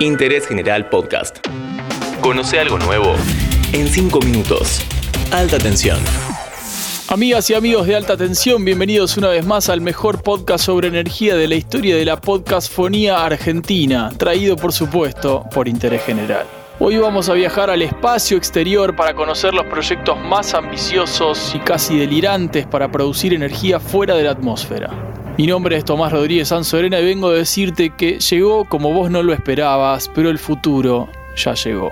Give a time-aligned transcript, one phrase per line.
[0.00, 1.38] Interés General Podcast.
[2.20, 3.14] Conoce algo nuevo
[3.72, 4.82] en 5 minutos.
[5.32, 5.98] Alta tensión.
[7.08, 11.34] Amigas y amigos de alta tensión, bienvenidos una vez más al mejor podcast sobre energía
[11.34, 16.46] de la historia de la podcastfonía argentina, traído por supuesto por Interés General.
[16.78, 21.96] Hoy vamos a viajar al espacio exterior para conocer los proyectos más ambiciosos y casi
[21.96, 25.15] delirantes para producir energía fuera de la atmósfera.
[25.38, 29.22] Mi nombre es Tomás Rodríguez Sanzorena y vengo a decirte que llegó como vos no
[29.22, 31.90] lo esperabas, pero el futuro ya llegó.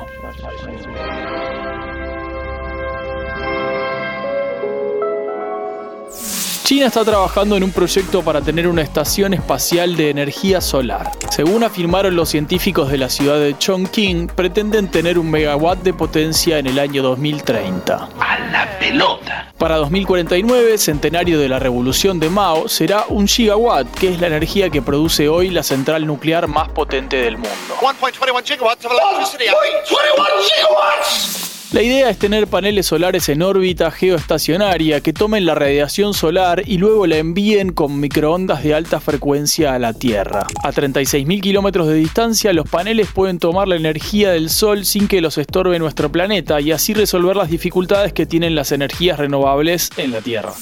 [6.65, 11.11] China está trabajando en un proyecto para tener una estación espacial de energía solar.
[11.31, 16.59] Según afirmaron los científicos de la ciudad de Chongqing, pretenden tener un megawatt de potencia
[16.59, 18.09] en el año 2030.
[18.19, 19.53] A la pelota.
[19.59, 24.71] Para 2049, centenario de la revolución de Mao, será un gigawatt, que es la energía
[24.71, 27.77] que produce hoy la central nuclear más potente del mundo.
[27.83, 29.45] 1.21 gigawatts of electricity.
[29.45, 30.01] 21
[30.49, 31.54] gigawatts.
[31.75, 36.79] La idea es tener paneles solares en órbita geoestacionaria que tomen la radiación solar y
[36.79, 40.47] luego la envíen con microondas de alta frecuencia a la Tierra.
[40.63, 45.21] A 36.000 kilómetros de distancia, los paneles pueden tomar la energía del Sol sin que
[45.21, 50.13] los estorbe nuestro planeta y así resolver las dificultades que tienen las energías renovables en
[50.13, 50.53] la Tierra.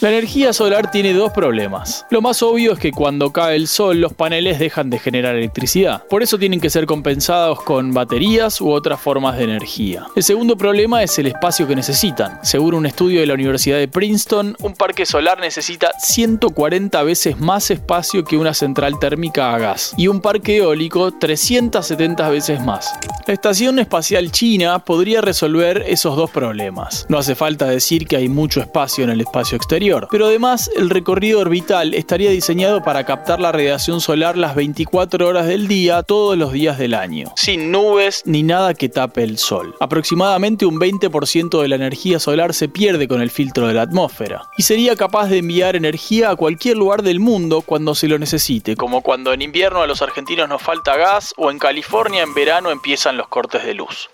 [0.00, 2.04] La energía solar tiene dos problemas.
[2.10, 6.02] Lo más obvio es que cuando cae el sol los paneles dejan de generar electricidad.
[6.08, 10.06] Por eso tienen que ser compensados con baterías u otras formas de energía.
[10.16, 12.40] El segundo problema es el espacio que necesitan.
[12.42, 17.70] Según un estudio de la Universidad de Princeton, un parque solar necesita 140 veces más
[17.70, 22.92] espacio que una central térmica a gas y un parque eólico 370 veces más.
[23.26, 27.06] La Estación Espacial China podría resolver esos dos problemas.
[27.08, 30.88] No hace falta decir que hay mucho espacio en el espacio exterior pero además el
[30.88, 36.38] recorrido orbital estaría diseñado para captar la radiación solar las 24 horas del día, todos
[36.38, 39.74] los días del año, sin nubes ni nada que tape el sol.
[39.80, 44.42] Aproximadamente un 20% de la energía solar se pierde con el filtro de la atmósfera,
[44.56, 48.76] y sería capaz de enviar energía a cualquier lugar del mundo cuando se lo necesite,
[48.76, 52.70] como cuando en invierno a los argentinos nos falta gas o en California en verano
[52.70, 54.08] empiezan los cortes de luz.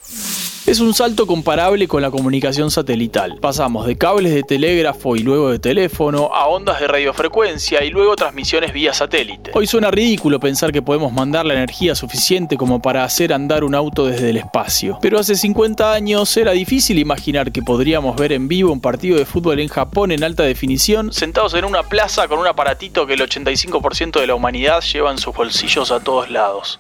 [0.67, 3.39] Es un salto comparable con la comunicación satelital.
[3.41, 8.15] Pasamos de cables de telégrafo y luego de teléfono a ondas de radiofrecuencia y luego
[8.15, 9.53] transmisiones vía satélite.
[9.55, 13.75] Hoy suena ridículo pensar que podemos mandar la energía suficiente como para hacer andar un
[13.75, 14.99] auto desde el espacio.
[15.01, 19.25] Pero hace 50 años era difícil imaginar que podríamos ver en vivo un partido de
[19.25, 23.21] fútbol en Japón en alta definición, sentados en una plaza con un aparatito que el
[23.21, 26.79] 85% de la humanidad lleva en sus bolsillos a todos lados.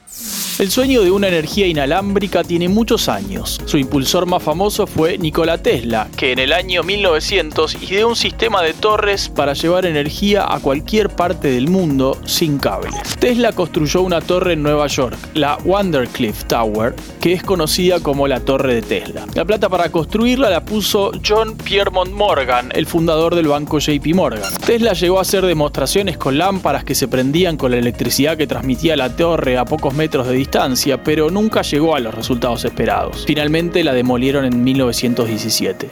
[0.58, 3.58] El sueño de una energía inalámbrica tiene muchos años.
[3.70, 8.62] Su impulsor más famoso fue Nikola Tesla, que en el año 1900 ideó un sistema
[8.62, 12.96] de torres para llevar energía a cualquier parte del mundo sin cables.
[13.20, 18.40] Tesla construyó una torre en Nueva York, la Wondercliff Tower, que es conocida como la
[18.40, 19.24] Torre de Tesla.
[19.34, 24.52] La plata para construirla la puso John Piermont Morgan, el fundador del banco JP Morgan.
[24.66, 28.96] Tesla llegó a hacer demostraciones con lámparas que se prendían con la electricidad que transmitía
[28.96, 33.22] la torre a pocos metros de distancia, pero nunca llegó a los resultados esperados.
[33.28, 35.90] Finalmente la demolieron en 1917.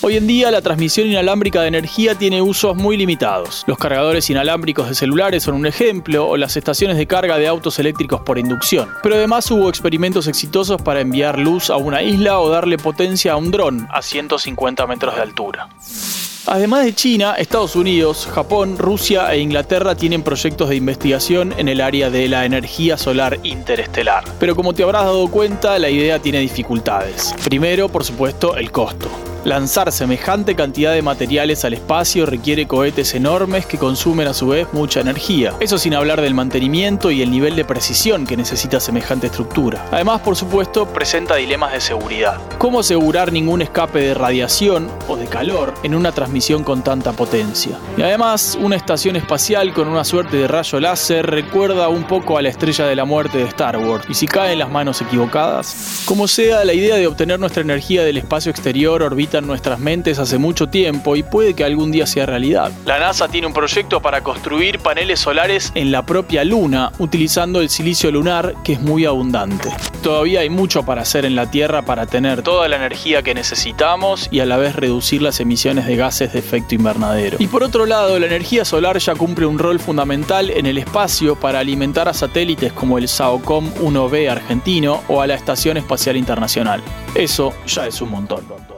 [0.00, 3.62] Hoy en día la transmisión inalámbrica de energía tiene usos muy limitados.
[3.68, 7.78] Los cargadores inalámbricos de celulares son un ejemplo o las estaciones de carga de autos
[7.78, 8.88] eléctricos por inducción.
[9.02, 13.36] Pero además hubo experimentos exitosos para enviar luz a una isla o darle potencia a
[13.36, 15.68] un dron a 150 metros de altura.
[16.50, 21.82] Además de China, Estados Unidos, Japón, Rusia e Inglaterra tienen proyectos de investigación en el
[21.82, 24.24] área de la energía solar interestelar.
[24.40, 27.34] Pero como te habrás dado cuenta, la idea tiene dificultades.
[27.44, 29.10] Primero, por supuesto, el costo.
[29.48, 34.68] Lanzar semejante cantidad de materiales al espacio requiere cohetes enormes que consumen a su vez
[34.74, 35.54] mucha energía.
[35.58, 39.86] Eso sin hablar del mantenimiento y el nivel de precisión que necesita semejante estructura.
[39.90, 42.38] Además, por supuesto, presenta dilemas de seguridad.
[42.58, 47.78] ¿Cómo asegurar ningún escape de radiación o de calor en una transmisión con tanta potencia?
[47.96, 52.42] Y además, una estación espacial con una suerte de rayo láser recuerda un poco a
[52.42, 54.04] la estrella de la muerte de Star Wars.
[54.10, 58.04] Y si cae en las manos equivocadas, como sea, la idea de obtener nuestra energía
[58.04, 62.06] del espacio exterior orbita en nuestras mentes hace mucho tiempo y puede que algún día
[62.06, 62.72] sea realidad.
[62.84, 67.70] La NASA tiene un proyecto para construir paneles solares en la propia Luna utilizando el
[67.70, 69.70] silicio lunar que es muy abundante.
[70.02, 74.28] Todavía hay mucho para hacer en la Tierra para tener toda la energía que necesitamos
[74.30, 77.36] y a la vez reducir las emisiones de gases de efecto invernadero.
[77.40, 81.36] Y por otro lado, la energía solar ya cumple un rol fundamental en el espacio
[81.36, 86.82] para alimentar a satélites como el SAOCOM 1B argentino o a la Estación Espacial Internacional.
[87.14, 88.77] Eso ya es un montón.